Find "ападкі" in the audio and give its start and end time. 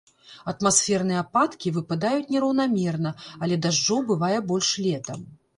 1.23-1.73